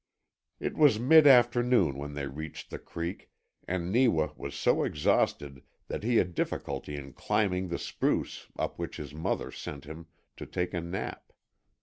[0.59, 3.29] It was mid afternoon when they reached the creek,
[3.67, 8.97] and Neewa was so exhausted that he had difficulty in climbing the spruce up which
[8.97, 11.31] his mother sent him to take a nap.